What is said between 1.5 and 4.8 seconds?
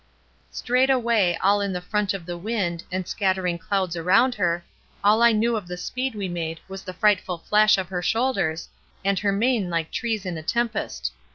in the front of the wind, and scattering clouds around her,